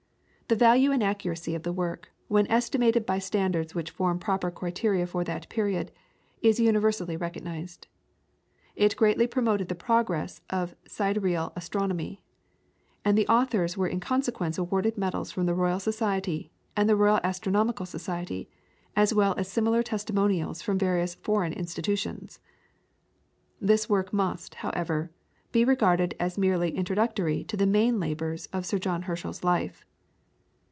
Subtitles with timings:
[0.47, 5.07] The value and accuracy of the work, when estimated by standards which form proper criteria
[5.07, 5.93] for that period,
[6.41, 7.87] is universally recognised.
[8.75, 12.21] It greatly promoted the progress of sidereal astronomy,
[13.05, 17.21] and the authors were in consequence awarded medals from the Royal Society, and the Royal
[17.23, 18.49] Astronomical Society,
[18.93, 22.41] as well as similar testimonials from various foreign institutions.
[23.61, 25.11] This work must, however,
[25.53, 29.85] be regarded as merely introductory to the main labours of John Herschel's life.